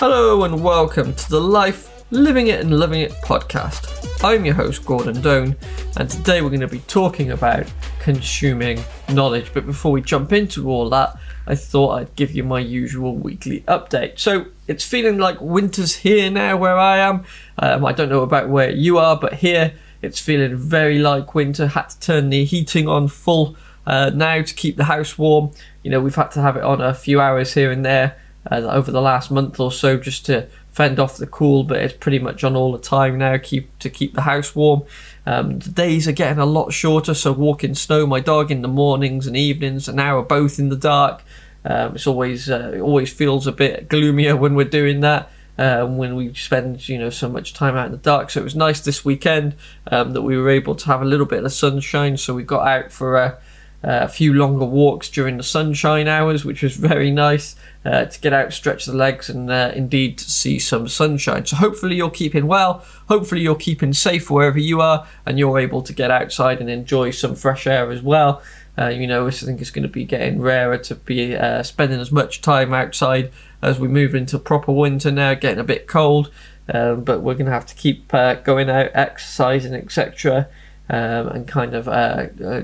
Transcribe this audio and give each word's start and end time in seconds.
Hello 0.00 0.44
and 0.44 0.64
welcome 0.64 1.12
to 1.12 1.28
the 1.28 1.38
Life, 1.38 2.06
Living 2.10 2.46
It 2.46 2.60
and 2.60 2.78
Loving 2.78 3.02
It 3.02 3.12
podcast. 3.22 4.24
I'm 4.24 4.46
your 4.46 4.54
host, 4.54 4.86
Gordon 4.86 5.20
Doan, 5.20 5.54
and 5.98 6.08
today 6.08 6.40
we're 6.40 6.48
going 6.48 6.60
to 6.60 6.68
be 6.68 6.78
talking 6.78 7.32
about 7.32 7.70
consuming 7.98 8.82
knowledge. 9.10 9.52
But 9.52 9.66
before 9.66 9.92
we 9.92 10.00
jump 10.00 10.32
into 10.32 10.70
all 10.70 10.88
that, 10.88 11.18
I 11.46 11.54
thought 11.54 11.98
I'd 11.98 12.16
give 12.16 12.32
you 12.32 12.44
my 12.44 12.60
usual 12.60 13.14
weekly 13.14 13.60
update. 13.68 14.18
So 14.18 14.46
it's 14.66 14.86
feeling 14.86 15.18
like 15.18 15.38
winter's 15.38 15.96
here 15.96 16.30
now 16.30 16.56
where 16.56 16.78
I 16.78 16.96
am. 16.96 17.26
Um, 17.58 17.84
I 17.84 17.92
don't 17.92 18.08
know 18.08 18.22
about 18.22 18.48
where 18.48 18.70
you 18.70 18.96
are, 18.96 19.18
but 19.18 19.34
here 19.34 19.74
it's 20.00 20.18
feeling 20.18 20.56
very 20.56 20.98
like 20.98 21.34
winter. 21.34 21.66
Had 21.66 21.90
to 21.90 22.00
turn 22.00 22.30
the 22.30 22.46
heating 22.46 22.88
on 22.88 23.08
full 23.08 23.54
uh, 23.86 24.12
now 24.14 24.40
to 24.40 24.54
keep 24.54 24.78
the 24.78 24.84
house 24.84 25.18
warm. 25.18 25.50
You 25.82 25.90
know, 25.90 26.00
we've 26.00 26.14
had 26.14 26.30
to 26.30 26.40
have 26.40 26.56
it 26.56 26.62
on 26.62 26.80
a 26.80 26.94
few 26.94 27.20
hours 27.20 27.52
here 27.52 27.70
and 27.70 27.84
there 27.84 28.16
uh, 28.50 28.56
over 28.56 28.90
the 28.90 29.00
last 29.00 29.30
month 29.30 29.58
or 29.60 29.72
so 29.72 29.96
just 29.96 30.26
to 30.26 30.48
fend 30.70 30.98
off 30.98 31.16
the 31.16 31.26
cool, 31.26 31.64
but 31.64 31.78
it's 31.78 31.94
pretty 31.94 32.18
much 32.18 32.44
on 32.44 32.56
all 32.56 32.72
the 32.72 32.78
time 32.78 33.18
now 33.18 33.36
keep 33.36 33.76
to 33.80 33.90
keep 33.90 34.14
the 34.14 34.22
house 34.22 34.54
warm. 34.54 34.82
Um, 35.26 35.58
the 35.58 35.70
days 35.70 36.08
are 36.08 36.12
getting 36.12 36.38
a 36.38 36.46
lot 36.46 36.72
shorter, 36.72 37.14
so 37.14 37.32
walking 37.32 37.74
snow, 37.74 38.06
my 38.06 38.20
dog 38.20 38.50
in 38.50 38.62
the 38.62 38.68
mornings 38.68 39.26
and 39.26 39.36
evenings, 39.36 39.88
an 39.88 39.98
hour 39.98 40.22
both 40.22 40.58
in 40.58 40.68
the 40.68 40.76
dark. 40.76 41.22
Um, 41.64 41.96
it's 41.96 42.06
always 42.06 42.48
uh, 42.48 42.72
it 42.74 42.80
always 42.80 43.12
feels 43.12 43.46
a 43.46 43.52
bit 43.52 43.88
gloomier 43.88 44.36
when 44.36 44.54
we're 44.54 44.64
doing 44.64 45.00
that. 45.00 45.30
Um, 45.58 45.98
when 45.98 46.16
we 46.16 46.32
spend 46.32 46.88
you 46.88 46.96
know 46.96 47.10
so 47.10 47.28
much 47.28 47.52
time 47.52 47.76
out 47.76 47.86
in 47.86 47.92
the 47.92 47.98
dark, 47.98 48.30
so 48.30 48.40
it 48.40 48.44
was 48.44 48.56
nice 48.56 48.80
this 48.80 49.04
weekend 49.04 49.56
um, 49.88 50.12
that 50.12 50.22
we 50.22 50.38
were 50.38 50.48
able 50.48 50.74
to 50.74 50.86
have 50.86 51.02
a 51.02 51.04
little 51.04 51.26
bit 51.26 51.44
of 51.44 51.52
sunshine. 51.52 52.16
So 52.16 52.32
we 52.32 52.44
got 52.44 52.66
out 52.66 52.90
for 52.90 53.16
a, 53.16 53.38
a 53.82 54.08
few 54.08 54.32
longer 54.32 54.64
walks 54.64 55.10
during 55.10 55.36
the 55.36 55.42
sunshine 55.42 56.08
hours, 56.08 56.46
which 56.46 56.62
was 56.62 56.76
very 56.76 57.10
nice 57.10 57.56
uh, 57.84 58.04
to 58.04 58.20
get 58.20 58.32
out, 58.32 58.52
stretch 58.52 58.84
the 58.84 58.92
legs, 58.92 59.30
and 59.30 59.50
uh, 59.50 59.72
indeed 59.74 60.20
see 60.20 60.58
some 60.58 60.86
sunshine. 60.88 61.46
So 61.46 61.56
hopefully 61.56 61.96
you're 61.96 62.10
keeping 62.10 62.46
well. 62.46 62.84
Hopefully 63.08 63.40
you're 63.40 63.54
keeping 63.54 63.92
safe 63.92 64.30
wherever 64.30 64.58
you 64.58 64.80
are, 64.80 65.06
and 65.24 65.38
you're 65.38 65.58
able 65.58 65.82
to 65.82 65.92
get 65.92 66.10
outside 66.10 66.60
and 66.60 66.68
enjoy 66.68 67.10
some 67.10 67.34
fresh 67.34 67.66
air 67.66 67.90
as 67.90 68.02
well. 68.02 68.42
Uh, 68.78 68.88
you 68.88 69.06
know, 69.06 69.26
I 69.26 69.30
think 69.30 69.60
it's 69.60 69.70
going 69.70 69.82
to 69.82 69.88
be 69.88 70.04
getting 70.04 70.40
rarer 70.40 70.78
to 70.78 70.94
be 70.94 71.36
uh, 71.36 71.62
spending 71.62 72.00
as 72.00 72.12
much 72.12 72.40
time 72.40 72.72
outside 72.72 73.30
as 73.62 73.78
we 73.78 73.88
move 73.88 74.14
into 74.14 74.38
proper 74.38 74.72
winter 74.72 75.10
now, 75.10 75.34
getting 75.34 75.58
a 75.58 75.64
bit 75.64 75.86
cold. 75.86 76.30
Um, 76.72 77.02
but 77.02 77.20
we're 77.20 77.34
going 77.34 77.46
to 77.46 77.52
have 77.52 77.66
to 77.66 77.74
keep 77.74 78.12
uh, 78.14 78.34
going 78.34 78.70
out, 78.70 78.90
exercising, 78.94 79.74
etc., 79.74 80.48
um, 80.88 81.28
and 81.28 81.48
kind 81.48 81.74
of 81.74 81.86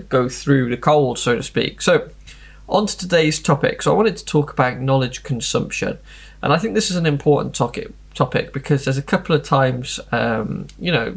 go 0.09 0.29
through 0.29 0.71
the 0.71 0.77
cold, 0.77 1.19
so 1.19 1.37
to 1.37 1.43
speak. 1.43 1.81
So, 1.81 2.11
on 2.69 2.87
to 2.87 2.97
today's 2.97 3.41
topic. 3.41 3.83
So, 3.83 3.93
I 3.93 3.97
wanted 3.97 4.17
to 4.17 4.25
talk 4.25 4.53
about 4.53 4.81
knowledge 4.81 5.23
consumption, 5.23 5.99
and 6.43 6.53
I 6.53 6.59
think 6.59 6.75
this 6.75 6.91
is 6.91 6.97
an 6.97 7.07
important 7.07 7.55
topic 7.55 7.93
topic 8.15 8.53
because 8.53 8.85
there's 8.85 8.99
a 8.99 9.03
couple 9.03 9.37
of 9.37 9.43
times, 9.43 10.01
um, 10.11 10.67
you 10.81 10.91
know, 10.91 11.17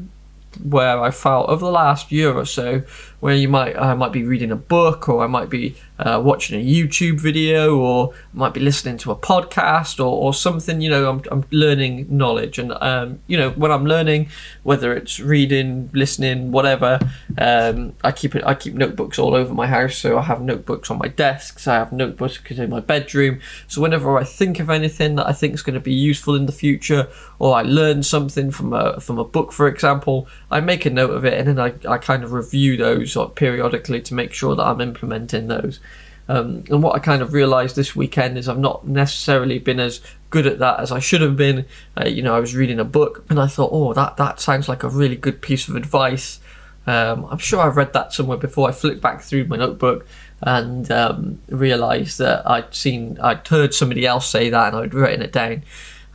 where 0.63 1.01
I 1.01 1.11
felt 1.11 1.49
over 1.49 1.65
the 1.65 1.71
last 1.71 2.11
year 2.11 2.33
or 2.33 2.45
so, 2.45 2.83
where 3.19 3.35
you 3.35 3.49
might 3.49 3.75
I 3.77 3.93
might 3.93 4.11
be 4.11 4.23
reading 4.23 4.51
a 4.51 4.55
book 4.55 5.09
or 5.09 5.23
I 5.23 5.27
might 5.27 5.49
be 5.49 5.75
uh, 5.99 6.21
watching 6.23 6.59
a 6.59 6.63
YouTube 6.63 7.19
video 7.19 7.77
or 7.77 8.13
might 8.33 8.53
be 8.53 8.61
listening 8.61 8.97
to 8.97 9.11
a 9.11 9.15
podcast 9.15 9.99
or, 9.99 10.05
or 10.07 10.33
something. 10.33 10.79
You 10.79 10.89
know, 10.89 11.09
I'm, 11.09 11.21
I'm 11.29 11.43
learning 11.51 12.07
knowledge, 12.09 12.57
and 12.57 12.71
um, 12.79 13.19
you 13.27 13.37
know 13.37 13.51
when 13.51 13.71
I'm 13.71 13.85
learning, 13.85 14.29
whether 14.63 14.93
it's 14.93 15.19
reading, 15.19 15.89
listening, 15.93 16.51
whatever, 16.51 16.99
um, 17.37 17.93
I 18.03 18.11
keep 18.11 18.35
it. 18.35 18.43
I 18.45 18.55
keep 18.55 18.73
notebooks 18.73 19.19
all 19.19 19.35
over 19.35 19.53
my 19.53 19.67
house, 19.67 19.97
so 19.97 20.17
I 20.17 20.23
have 20.23 20.41
notebooks 20.41 20.89
on 20.89 20.97
my 20.97 21.09
desks. 21.09 21.67
I 21.67 21.75
have 21.75 21.91
notebooks 21.91 22.39
in 22.49 22.69
my 22.69 22.79
bedroom. 22.79 23.41
So 23.67 23.81
whenever 23.81 24.17
I 24.17 24.23
think 24.23 24.59
of 24.59 24.69
anything 24.69 25.15
that 25.15 25.27
I 25.27 25.33
think 25.33 25.53
is 25.53 25.61
going 25.61 25.73
to 25.73 25.79
be 25.79 25.93
useful 25.93 26.35
in 26.35 26.45
the 26.45 26.51
future, 26.51 27.09
or 27.37 27.55
I 27.55 27.61
learn 27.61 28.03
something 28.03 28.51
from 28.51 28.73
a 28.73 28.99
from 29.01 29.19
a 29.19 29.25
book, 29.25 29.51
for 29.51 29.67
example, 29.67 30.27
I 30.49 30.61
make 30.61 30.85
a 30.85 30.89
note 30.89 31.11
of 31.11 31.25
it, 31.25 31.33
and 31.33 31.47
then 31.47 31.59
I, 31.59 31.73
I 31.91 31.97
kind 31.97 32.23
of 32.23 32.31
review 32.31 32.77
those 32.77 33.08
periodically 33.35 34.01
to 34.01 34.13
make 34.13 34.33
sure 34.33 34.55
that 34.55 34.63
I'm 34.63 34.81
implementing 34.81 35.47
those. 35.47 35.79
Um, 36.27 36.63
and 36.69 36.83
what 36.83 36.95
I 36.95 36.99
kind 36.99 37.23
of 37.23 37.33
realised 37.33 37.75
this 37.75 37.95
weekend 37.95 38.37
is 38.37 38.47
I've 38.47 38.59
not 38.59 38.87
necessarily 38.87 39.57
been 39.57 39.79
as 39.79 39.99
good 40.29 40.45
at 40.45 40.59
that 40.59 40.79
as 40.79 40.91
I 40.91 40.99
should 40.99 41.21
have 41.21 41.35
been. 41.35 41.65
Uh, 41.99 42.07
you 42.07 42.21
know, 42.21 42.35
I 42.35 42.39
was 42.39 42.55
reading 42.55 42.79
a 42.79 42.83
book 42.83 43.25
and 43.29 43.39
I 43.39 43.47
thought, 43.47 43.71
oh, 43.73 43.93
that 43.93 44.17
that 44.17 44.39
sounds 44.39 44.69
like 44.69 44.83
a 44.83 44.89
really 44.89 45.15
good 45.15 45.41
piece 45.41 45.67
of 45.67 45.75
advice. 45.75 46.39
Um, 46.85 47.25
I'm 47.25 47.39
sure 47.39 47.59
I've 47.61 47.77
read 47.77 47.93
that 47.93 48.13
somewhere 48.13 48.37
before. 48.37 48.69
I 48.69 48.71
flicked 48.71 49.01
back 49.01 49.21
through 49.21 49.45
my 49.45 49.57
notebook 49.57 50.05
and 50.41 50.89
um, 50.91 51.41
realised 51.49 52.19
that 52.19 52.47
I'd 52.47 52.73
seen, 52.75 53.17
I'd 53.21 53.47
heard 53.47 53.73
somebody 53.73 54.05
else 54.05 54.29
say 54.29 54.49
that 54.51 54.73
and 54.73 54.83
I'd 54.83 54.93
written 54.93 55.23
it 55.23 55.31
down 55.31 55.63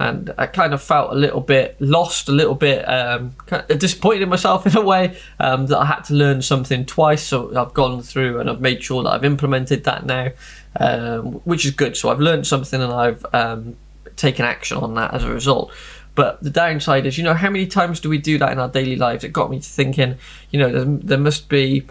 and 0.05 0.35
I 0.37 0.47
kind 0.47 0.75
of 0.75 0.83
felt 0.83 1.13
a 1.13 1.15
little 1.15 1.41
bit 1.41 1.81
lost, 1.81 2.29
a 2.29 2.33
little 2.33 2.55
bit 2.55 2.87
um, 2.87 3.35
kind 3.47 3.65
of 3.71 3.79
disappointed 3.79 4.21
in 4.21 4.29
myself 4.29 4.67
in 4.71 4.77
a 4.77 4.83
way 4.83 5.17
um, 5.41 5.67
that 5.69 5.79
I 5.79 5.87
had 5.87 6.03
to 6.03 6.15
learn 6.15 6.43
something 6.43 6.85
twice. 6.85 7.23
So 7.23 7.57
I've 7.57 7.73
gone 7.73 8.03
through 8.03 8.39
and 8.39 8.51
I've 8.51 8.61
made 8.61 8.85
sure 8.85 9.03
that 9.03 9.09
I've 9.09 9.25
implemented 9.25 9.85
that 9.85 10.05
now, 10.05 10.31
um, 10.79 11.41
which 11.45 11.65
is 11.65 11.71
good. 11.71 11.97
So 11.97 12.11
I've 12.11 12.21
learned 12.21 12.47
something 12.47 12.83
and 12.83 12.93
I've 12.93 13.25
um, 13.33 13.77
taken 14.17 14.45
action 14.45 14.77
on 14.77 14.93
that 14.95 15.15
as 15.15 15.25
a 15.25 15.33
result. 15.33 15.73
But 16.15 16.43
the 16.43 16.51
downside 16.51 17.07
is, 17.07 17.17
you 17.17 17.25
know, 17.25 17.35
how 17.35 17.49
many 17.49 17.67
times 17.67 17.99
do 17.99 18.11
we 18.11 18.19
do 18.19 18.37
that 18.39 18.53
in 18.53 18.59
our 18.59 18.69
daily 18.69 18.97
lives? 18.97 19.25
It 19.25 19.33
got 19.33 19.51
me 19.51 19.59
to 19.59 19.69
thinking, 19.69 20.17
you 20.51 20.59
know, 20.59 20.71
there, 20.71 20.85
there 20.85 21.19
must 21.19 21.49
be 21.49 21.87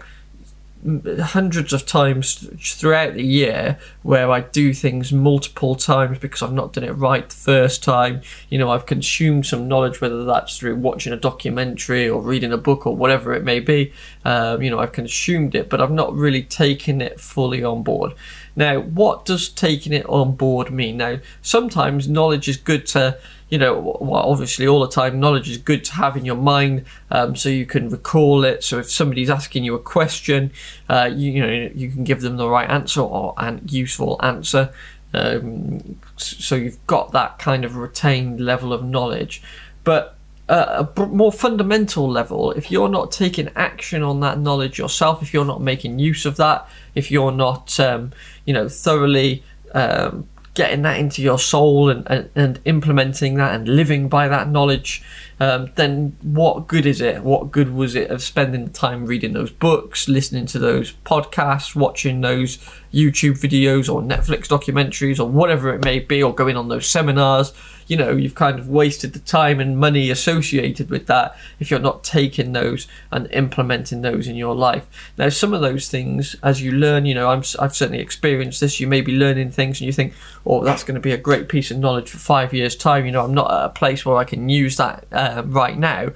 hundreds 0.84 1.72
of 1.72 1.86
times 1.86 2.46
throughout 2.58 3.14
the 3.14 3.24
year 3.24 3.78
where 4.02 4.30
I 4.30 4.40
do 4.40 4.74
things 4.74 5.12
multiple 5.12 5.74
times 5.74 6.18
because 6.18 6.42
I've 6.42 6.52
not 6.52 6.74
done 6.74 6.84
it 6.84 6.92
right 6.92 7.26
the 7.26 7.34
first 7.34 7.82
time. 7.82 8.20
You 8.50 8.58
know, 8.58 8.70
I've 8.70 8.84
consumed 8.84 9.46
some 9.46 9.66
knowledge, 9.66 10.02
whether 10.02 10.24
that's 10.24 10.58
through 10.58 10.76
watching 10.76 11.12
a 11.14 11.16
documentary 11.16 12.06
or 12.08 12.20
reading 12.20 12.52
a 12.52 12.58
book 12.58 12.86
or 12.86 12.94
whatever 12.94 13.32
it 13.32 13.44
may 13.44 13.60
be. 13.60 13.92
Um, 14.26 14.60
you 14.60 14.68
know, 14.68 14.78
I've 14.78 14.92
consumed 14.92 15.54
it, 15.54 15.70
but 15.70 15.80
I've 15.80 15.90
not 15.90 16.14
really 16.14 16.42
taken 16.42 17.00
it 17.00 17.18
fully 17.18 17.64
on 17.64 17.82
board. 17.82 18.12
Now, 18.54 18.80
what 18.80 19.24
does 19.24 19.48
taking 19.48 19.92
it 19.94 20.06
on 20.06 20.36
board 20.36 20.70
mean? 20.70 20.98
Now, 20.98 21.18
sometimes 21.40 22.08
knowledge 22.08 22.46
is 22.46 22.58
good 22.58 22.86
to 22.88 23.18
you 23.54 23.58
know, 23.58 23.96
well, 24.00 24.22
obviously 24.22 24.66
all 24.66 24.80
the 24.80 24.88
time, 24.88 25.20
knowledge 25.20 25.48
is 25.48 25.58
good 25.58 25.84
to 25.84 25.92
have 25.92 26.16
in 26.16 26.24
your 26.24 26.34
mind 26.34 26.84
um, 27.12 27.36
so 27.36 27.48
you 27.48 27.64
can 27.64 27.88
recall 27.88 28.44
it. 28.44 28.64
So 28.64 28.80
if 28.80 28.90
somebody's 28.90 29.30
asking 29.30 29.62
you 29.62 29.76
a 29.76 29.78
question, 29.78 30.50
uh, 30.88 31.08
you, 31.14 31.30
you, 31.30 31.40
know, 31.40 31.70
you 31.72 31.88
can 31.88 32.02
give 32.02 32.20
them 32.20 32.36
the 32.36 32.48
right 32.48 32.68
answer 32.68 33.00
or 33.02 33.32
an 33.38 33.60
useful 33.68 34.18
answer. 34.24 34.74
Um, 35.12 36.00
so 36.16 36.56
you've 36.56 36.84
got 36.88 37.12
that 37.12 37.38
kind 37.38 37.64
of 37.64 37.76
retained 37.76 38.40
level 38.40 38.72
of 38.72 38.82
knowledge. 38.82 39.40
But 39.84 40.16
uh, 40.48 40.86
a 40.96 41.06
more 41.06 41.30
fundamental 41.30 42.10
level, 42.10 42.50
if 42.50 42.72
you're 42.72 42.88
not 42.88 43.12
taking 43.12 43.50
action 43.54 44.02
on 44.02 44.18
that 44.18 44.36
knowledge 44.36 44.80
yourself, 44.80 45.22
if 45.22 45.32
you're 45.32 45.44
not 45.44 45.60
making 45.60 46.00
use 46.00 46.26
of 46.26 46.38
that, 46.38 46.68
if 46.96 47.08
you're 47.08 47.30
not, 47.30 47.78
um, 47.78 48.10
you 48.46 48.52
know, 48.52 48.68
thoroughly 48.68 49.44
um, 49.74 50.26
getting 50.54 50.82
that 50.82 50.98
into 50.98 51.20
your 51.20 51.38
soul 51.38 51.90
and, 51.90 52.06
and, 52.08 52.30
and 52.34 52.60
implementing 52.64 53.34
that 53.34 53.54
and 53.54 53.68
living 53.68 54.08
by 54.08 54.28
that 54.28 54.48
knowledge, 54.48 55.02
um, 55.40 55.70
then 55.74 56.16
what 56.22 56.68
good 56.68 56.86
is 56.86 57.00
it? 57.00 57.22
What 57.24 57.50
good 57.50 57.74
was 57.74 57.96
it 57.96 58.10
of 58.10 58.22
spending 58.22 58.64
the 58.64 58.70
time 58.70 59.04
reading 59.04 59.32
those 59.32 59.50
books, 59.50 60.08
listening 60.08 60.46
to 60.46 60.60
those 60.60 60.92
podcasts, 61.04 61.74
watching 61.74 62.20
those 62.20 62.58
YouTube 62.92 63.40
videos 63.40 63.92
or 63.92 64.00
Netflix 64.00 64.46
documentaries 64.46 65.18
or 65.18 65.28
whatever 65.28 65.74
it 65.74 65.84
may 65.84 65.98
be, 65.98 66.22
or 66.22 66.32
going 66.32 66.56
on 66.56 66.68
those 66.68 66.86
seminars? 66.86 67.52
You 67.86 67.96
know 67.96 68.12
you've 68.12 68.34
kind 68.34 68.58
of 68.58 68.68
wasted 68.68 69.12
the 69.12 69.18
time 69.18 69.60
and 69.60 69.78
money 69.78 70.10
associated 70.10 70.90
with 70.90 71.06
that 71.06 71.36
if 71.58 71.70
you're 71.70 71.80
not 71.80 72.04
taking 72.04 72.52
those 72.52 72.86
and 73.10 73.30
implementing 73.32 74.02
those 74.02 74.26
in 74.28 74.36
your 74.36 74.54
life. 74.54 74.86
Now 75.16 75.28
some 75.28 75.54
of 75.54 75.60
those 75.60 75.88
things 75.88 76.36
as 76.42 76.62
you 76.62 76.72
learn 76.72 77.06
you 77.06 77.14
know 77.14 77.28
i 77.28 77.34
have 77.34 77.74
certainly 77.74 78.00
experienced 78.00 78.60
this. 78.60 78.80
You 78.80 78.86
may 78.86 79.00
be 79.00 79.12
learning 79.12 79.50
things 79.50 79.80
and 79.80 79.86
you 79.86 79.92
think 79.92 80.14
oh 80.46 80.64
that's 80.64 80.84
going 80.84 80.94
to 80.94 81.00
be 81.00 81.12
a 81.12 81.18
great 81.18 81.48
piece 81.48 81.70
of 81.70 81.78
knowledge 81.78 82.10
for 82.10 82.18
five 82.18 82.52
years 82.52 82.76
time. 82.76 83.06
You 83.06 83.12
know 83.12 83.24
i'm 83.24 83.34
not 83.34 83.50
at 83.50 83.66
a 83.66 83.68
place 83.70 84.04
where 84.04 84.16
i 84.16 84.24
can 84.24 84.48
use 84.48 84.76
that 84.76 85.06
uh, 85.12 85.42
right 85.46 85.78
now 85.78 86.10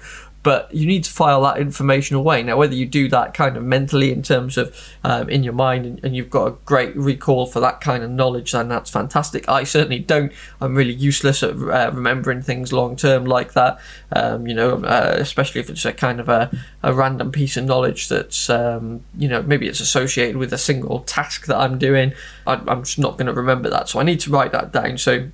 but 0.48 0.72
you 0.74 0.86
need 0.86 1.04
to 1.04 1.10
file 1.10 1.42
that 1.42 1.58
information 1.58 2.16
away. 2.16 2.42
Now, 2.42 2.56
whether 2.56 2.74
you 2.74 2.86
do 2.86 3.06
that 3.10 3.34
kind 3.34 3.54
of 3.58 3.62
mentally 3.62 4.10
in 4.10 4.22
terms 4.22 4.56
of 4.56 4.74
um, 5.04 5.28
in 5.28 5.44
your 5.44 5.52
mind 5.52 5.84
and, 5.84 6.02
and, 6.02 6.16
you've 6.16 6.30
got 6.30 6.46
a 6.46 6.52
great 6.64 6.96
recall 6.96 7.44
for 7.44 7.60
that 7.60 7.82
kind 7.82 8.02
of 8.02 8.10
knowledge, 8.10 8.52
then 8.52 8.68
that's 8.68 8.90
fantastic. 8.90 9.46
I 9.46 9.64
certainly 9.64 9.98
don't. 9.98 10.32
I'm 10.62 10.74
really 10.74 10.94
useless 10.94 11.42
at 11.42 11.50
uh, 11.50 11.90
remembering 11.92 12.40
things 12.40 12.72
long 12.72 12.96
term 12.96 13.26
like 13.26 13.52
that. 13.52 13.78
Um, 14.10 14.46
you 14.46 14.54
know, 14.54 14.82
uh, 14.84 15.16
especially 15.18 15.60
if 15.60 15.68
it's 15.68 15.84
a 15.84 15.92
kind 15.92 16.18
of 16.18 16.30
a, 16.30 16.50
a 16.82 16.94
random 16.94 17.30
piece 17.30 17.58
of 17.58 17.66
knowledge 17.66 18.08
that's 18.08 18.48
um, 18.48 19.04
you 19.18 19.28
know 19.28 19.42
maybe 19.42 19.68
it's 19.68 19.80
associated 19.80 20.38
with 20.38 20.54
a 20.54 20.58
single 20.58 21.00
task 21.00 21.44
that 21.44 21.58
I'm 21.58 21.76
doing. 21.76 22.14
I, 22.46 22.54
I'm 22.54 22.84
just 22.84 22.98
not 22.98 23.18
going 23.18 23.26
to 23.26 23.34
remember 23.34 23.68
that, 23.68 23.90
so 23.90 24.00
I 24.00 24.02
need 24.02 24.20
to 24.20 24.30
write 24.30 24.52
that 24.52 24.72
down. 24.72 24.96
So 24.96 25.28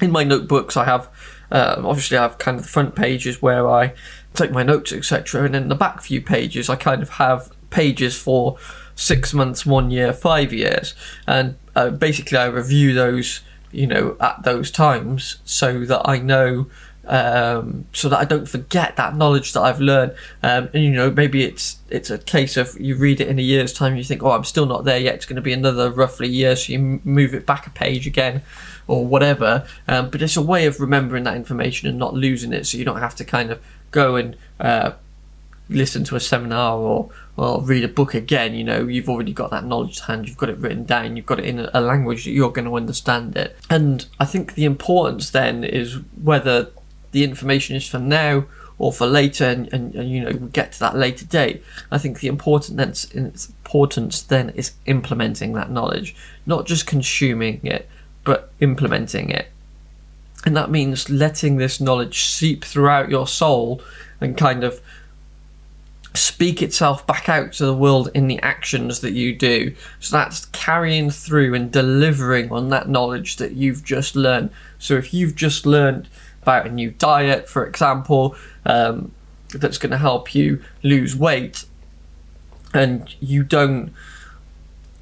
in 0.00 0.12
my 0.12 0.22
notebooks, 0.22 0.76
I 0.76 0.84
have. 0.84 1.08
Uh, 1.50 1.76
obviously, 1.84 2.16
I 2.16 2.22
have 2.22 2.38
kind 2.38 2.56
of 2.56 2.64
the 2.64 2.68
front 2.68 2.96
pages 2.96 3.40
where 3.40 3.68
I 3.68 3.94
take 4.36 4.52
my 4.52 4.62
notes, 4.62 4.92
etc. 4.92 5.44
And 5.44 5.56
in 5.56 5.68
the 5.68 5.74
back 5.74 6.00
few 6.00 6.20
pages, 6.20 6.68
I 6.68 6.76
kind 6.76 7.02
of 7.02 7.10
have 7.10 7.50
pages 7.70 8.16
for 8.16 8.56
six 8.94 9.34
months, 9.34 9.66
one 9.66 9.90
year, 9.90 10.12
five 10.12 10.52
years, 10.52 10.94
and 11.26 11.56
uh, 11.74 11.90
basically 11.90 12.38
I 12.38 12.46
review 12.46 12.94
those 12.94 13.42
you 13.76 13.86
know, 13.86 14.16
at 14.20 14.42
those 14.42 14.70
times 14.70 15.36
so 15.44 15.84
that 15.84 16.08
I 16.08 16.18
know 16.18 16.66
um, 17.08 17.86
so 17.92 18.08
that 18.08 18.18
I 18.18 18.24
don't 18.24 18.48
forget 18.48 18.96
that 18.96 19.14
knowledge 19.14 19.52
that 19.52 19.60
I've 19.60 19.80
learned. 19.80 20.12
Um, 20.42 20.68
and 20.74 20.82
you 20.82 20.90
know, 20.90 21.10
maybe 21.10 21.44
it's 21.44 21.78
it's 21.88 22.10
a 22.10 22.18
case 22.18 22.56
of 22.56 22.78
you 22.80 22.96
read 22.96 23.20
it 23.20 23.28
in 23.28 23.38
a 23.38 23.42
year's 23.42 23.72
time, 23.72 23.92
and 23.92 23.98
you 23.98 24.04
think, 24.04 24.22
oh, 24.22 24.32
I'm 24.32 24.44
still 24.44 24.66
not 24.66 24.84
there 24.84 24.98
yet. 24.98 25.14
It's 25.14 25.26
going 25.26 25.36
to 25.36 25.42
be 25.42 25.52
another 25.52 25.90
roughly 25.90 26.28
year, 26.28 26.56
so 26.56 26.72
you 26.72 27.00
move 27.04 27.32
it 27.34 27.46
back 27.46 27.66
a 27.66 27.70
page 27.70 28.06
again, 28.06 28.42
or 28.88 29.06
whatever. 29.06 29.66
Um, 29.86 30.10
but 30.10 30.20
it's 30.20 30.36
a 30.36 30.42
way 30.42 30.66
of 30.66 30.80
remembering 30.80 31.22
that 31.24 31.36
information 31.36 31.88
and 31.88 31.98
not 31.98 32.14
losing 32.14 32.52
it, 32.52 32.66
so 32.66 32.76
you 32.78 32.84
don't 32.84 32.98
have 32.98 33.14
to 33.16 33.24
kind 33.24 33.52
of 33.52 33.60
go 33.96 34.16
and 34.16 34.36
uh, 34.60 34.92
listen 35.68 36.04
to 36.04 36.16
a 36.16 36.20
seminar 36.20 36.78
or 36.78 37.10
or 37.36 37.62
read 37.62 37.84
a 37.84 37.88
book 37.88 38.14
again. 38.14 38.54
You 38.54 38.64
know, 38.64 38.86
you've 38.86 39.08
already 39.08 39.32
got 39.32 39.50
that 39.50 39.64
knowledge 39.64 39.98
to 39.98 40.04
hand. 40.04 40.28
You've 40.28 40.38
got 40.38 40.48
it 40.48 40.58
written 40.58 40.84
down. 40.84 41.16
You've 41.16 41.26
got 41.26 41.38
it 41.38 41.46
in 41.46 41.68
a 41.72 41.80
language 41.80 42.24
that 42.24 42.30
you're 42.30 42.52
going 42.52 42.64
to 42.64 42.76
understand 42.76 43.36
it. 43.36 43.56
And 43.68 44.06
I 44.20 44.24
think 44.24 44.54
the 44.54 44.64
importance 44.64 45.30
then 45.30 45.64
is 45.64 45.98
whether 46.22 46.70
the 47.12 47.24
information 47.24 47.76
is 47.76 47.88
for 47.88 47.98
now 47.98 48.44
or 48.78 48.92
for 48.92 49.06
later 49.06 49.44
and, 49.44 49.72
and, 49.72 49.94
and 49.94 50.10
you 50.10 50.20
know 50.20 50.30
we 50.30 50.48
get 50.48 50.72
to 50.72 50.80
that 50.80 50.94
later 50.94 51.24
date 51.24 51.62
i 51.90 51.96
think 51.96 52.20
the 52.20 52.28
important 52.28 52.76
then, 52.76 52.92
importance 53.64 54.20
then 54.22 54.50
is 54.50 54.72
implementing 54.84 55.54
that 55.54 55.70
knowledge 55.70 56.14
not 56.44 56.66
just 56.66 56.86
consuming 56.86 57.58
it 57.64 57.88
but 58.22 58.52
implementing 58.60 59.30
it 59.30 59.48
and 60.46 60.56
that 60.56 60.70
means 60.70 61.10
letting 61.10 61.56
this 61.56 61.80
knowledge 61.80 62.22
seep 62.22 62.64
throughout 62.64 63.10
your 63.10 63.26
soul 63.26 63.82
and 64.20 64.38
kind 64.38 64.62
of 64.64 64.80
speak 66.14 66.62
itself 66.62 67.06
back 67.06 67.28
out 67.28 67.52
to 67.52 67.66
the 67.66 67.74
world 67.74 68.08
in 68.14 68.28
the 68.28 68.38
actions 68.38 69.00
that 69.00 69.12
you 69.12 69.34
do. 69.34 69.74
So 70.00 70.16
that's 70.16 70.46
carrying 70.46 71.10
through 71.10 71.54
and 71.54 71.70
delivering 71.70 72.50
on 72.50 72.70
that 72.70 72.88
knowledge 72.88 73.36
that 73.36 73.52
you've 73.52 73.84
just 73.84 74.16
learned. 74.16 74.50
So 74.78 74.94
if 74.94 75.12
you've 75.12 75.34
just 75.34 75.66
learned 75.66 76.08
about 76.42 76.66
a 76.66 76.70
new 76.70 76.92
diet, 76.92 77.48
for 77.48 77.66
example, 77.66 78.36
um, 78.64 79.12
that's 79.52 79.78
going 79.78 79.90
to 79.90 79.98
help 79.98 80.34
you 80.34 80.62
lose 80.82 81.16
weight, 81.16 81.64
and 82.72 83.14
you 83.20 83.42
don't 83.42 83.92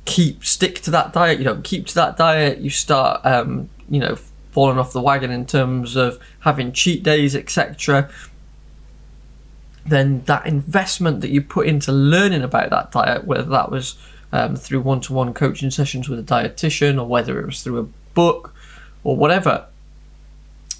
keep 0.04 0.44
stick 0.44 0.80
to 0.82 0.90
that 0.90 1.12
diet, 1.12 1.38
you 1.38 1.44
don't 1.44 1.64
keep 1.64 1.86
to 1.88 1.94
that 1.94 2.16
diet, 2.16 2.58
you 2.58 2.70
start, 2.70 3.24
um, 3.24 3.68
you 3.88 4.00
know, 4.00 4.16
falling 4.54 4.78
off 4.78 4.92
the 4.92 5.02
wagon 5.02 5.32
in 5.32 5.44
terms 5.44 5.96
of 5.96 6.16
having 6.40 6.70
cheat 6.70 7.02
days, 7.02 7.34
etc. 7.34 8.08
Then 9.84 10.22
that 10.26 10.46
investment 10.46 11.20
that 11.22 11.30
you 11.30 11.42
put 11.42 11.66
into 11.66 11.90
learning 11.90 12.42
about 12.42 12.70
that 12.70 12.92
diet, 12.92 13.24
whether 13.24 13.42
that 13.42 13.72
was 13.72 13.96
um, 14.32 14.54
through 14.54 14.82
one-to-one 14.82 15.34
coaching 15.34 15.72
sessions 15.72 16.08
with 16.08 16.20
a 16.20 16.22
dietitian 16.22 17.00
or 17.00 17.06
whether 17.06 17.40
it 17.40 17.46
was 17.46 17.62
through 17.62 17.80
a 17.80 17.88
book 18.14 18.54
or 19.02 19.16
whatever, 19.16 19.66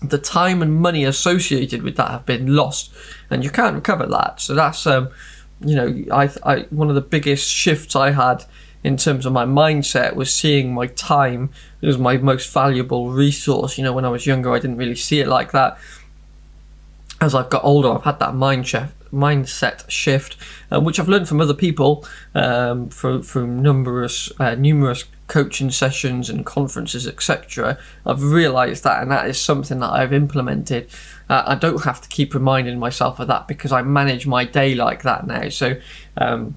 the 0.01 0.19
time 0.19 0.63
and 0.63 0.77
money 0.77 1.05
associated 1.05 1.83
with 1.83 1.97
that 1.97 2.11
have 2.11 2.25
been 2.25 2.55
lost, 2.55 2.93
and 3.29 3.43
you 3.43 3.51
can't 3.51 3.75
recover 3.75 4.07
that. 4.07 4.41
So 4.41 4.55
that's 4.55 4.87
um, 4.87 5.09
you 5.61 5.75
know, 5.75 6.05
I, 6.13 6.31
I 6.45 6.61
one 6.71 6.89
of 6.89 6.95
the 6.95 7.01
biggest 7.01 7.51
shifts 7.51 7.97
I 7.97 8.13
had 8.13 8.45
in 8.85 8.99
terms 8.99 9.25
of 9.25 9.33
my 9.33 9.47
mindset 9.47 10.15
was 10.15 10.33
seeing 10.33 10.75
my 10.75 10.87
time 10.87 11.49
as 11.83 11.97
my 11.97 12.19
most 12.19 12.53
valuable 12.53 13.11
resource. 13.11 13.79
You 13.79 13.85
know, 13.85 13.95
when 13.95 14.05
I 14.05 14.11
was 14.11 14.27
younger, 14.27 14.53
I 14.53 14.59
didn't 14.59 14.77
really 14.77 14.95
see 14.95 15.21
it 15.21 15.27
like 15.27 15.53
that. 15.53 15.79
As 17.21 17.35
I've 17.35 17.49
got 17.49 17.65
older, 17.65 17.91
I've 17.91 18.05
had 18.05 18.19
that 18.19 18.35
mind 18.35 18.69
shift, 18.69 18.93
mindset 19.11 19.89
shift, 19.89 20.37
uh, 20.71 20.81
which 20.81 21.01
I've 21.01 21.09
learned 21.09 21.29
from 21.29 21.41
other 21.41 21.55
people, 21.55 22.05
um, 22.35 22.91
from 22.91 23.23
from 23.23 23.63
numerous 23.63 24.31
uh, 24.39 24.55
numerous 24.55 25.05
coaching 25.27 25.71
sessions 25.71 26.29
and 26.29 26.45
conferences, 26.45 27.07
etc. 27.07 27.79
I've 28.05 28.23
realised 28.23 28.85
that, 28.85 29.01
and 29.01 29.11
that 29.11 29.27
is 29.27 29.41
something 29.41 29.81
that 29.81 29.91
I've 29.91 30.13
implemented. 30.13 30.91
Uh, 31.31 31.45
I 31.47 31.55
don't 31.55 31.83
have 31.85 32.03
to 32.03 32.09
keep 32.11 32.35
reminding 32.35 32.79
myself 32.79 33.19
of 33.19 33.29
that 33.29 33.49
because 33.49 33.73
I 33.73 33.81
manage 33.81 34.27
my 34.27 34.45
day 34.45 34.75
like 34.75 35.03
that 35.05 35.27
now. 35.27 35.49
So, 35.49 35.81
um, 36.19 36.57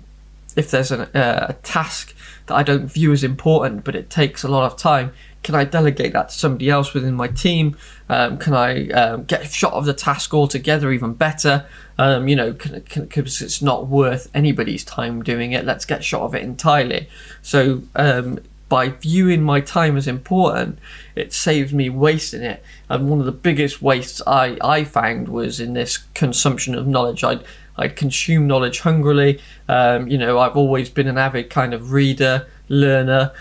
if 0.58 0.72
there's 0.72 0.92
an, 0.92 1.02
uh, 1.02 1.48
a 1.50 1.54
task 1.64 2.14
that 2.48 2.56
I 2.56 2.64
don't 2.64 2.88
view 2.88 3.14
as 3.14 3.24
important, 3.24 3.84
but 3.84 3.96
it 3.96 4.10
takes 4.10 4.44
a 4.44 4.48
lot 4.48 4.70
of 4.70 4.78
time, 4.78 5.14
can 5.44 5.56
I 5.56 5.64
delegate 5.64 6.14
that 6.14 6.30
to 6.30 6.36
somebody 6.36 6.70
else 6.70 6.94
within 6.94 7.14
my 7.14 7.28
team? 7.28 7.78
Um, 8.10 8.38
can 8.38 8.54
I 8.54 8.90
um, 8.90 9.24
get 9.24 9.44
a 9.44 9.48
shot 9.48 9.74
of 9.74 9.86
the 9.86 9.94
task 9.94 10.34
altogether 10.34 10.92
even 10.92 11.14
better? 11.14 11.66
Um, 11.98 12.28
you 12.28 12.36
know, 12.36 12.52
because 12.52 13.42
it's 13.42 13.62
not 13.62 13.88
worth 13.88 14.30
anybody's 14.34 14.84
time 14.84 15.24
doing 15.24 15.54
it. 15.54 15.64
Let's 15.64 15.86
get 15.86 16.04
shot 16.04 16.24
of 16.24 16.36
it 16.36 16.44
entirely. 16.44 17.08
So 17.42 17.84
um, 17.96 18.40
by 18.70 18.90
viewing 18.90 19.44
my 19.44 19.62
time 19.62 19.96
as 19.96 20.08
important, 20.08 20.80
it 21.16 21.34
saves 21.34 21.74
me 21.74 21.90
wasting 21.90 22.42
it. 22.42 22.64
And 22.90 23.10
one 23.10 23.20
of 23.20 23.26
the 23.26 23.32
biggest 23.32 23.82
wastes 23.82 24.22
I, 24.28 24.58
I 24.62 24.84
found 24.84 25.30
was 25.30 25.60
in 25.60 25.74
this 25.74 25.98
consumption 26.14 26.76
of 26.76 26.88
knowledge. 26.88 27.24
I'd, 27.24 27.44
I'd 27.78 27.96
consume 27.96 28.48
knowledge 28.48 28.82
hungrily. 28.82 29.40
Um, 29.70 30.08
you 30.08 30.18
know, 30.18 30.40
I've 30.40 30.58
always 30.58 30.90
been 30.90 31.08
an 31.08 31.18
avid 31.18 31.50
kind 31.50 31.74
of 31.74 31.92
reader, 31.92 32.48
learner, 32.68 33.32